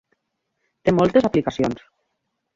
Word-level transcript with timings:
Té 0.89 0.95
moltes 1.01 1.29
aplicacions. 1.31 1.87